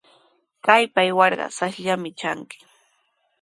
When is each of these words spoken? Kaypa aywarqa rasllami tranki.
Kaypa 0.65 0.99
aywarqa 1.03 1.39
rasllami 1.41 2.11
tranki. 2.19 2.57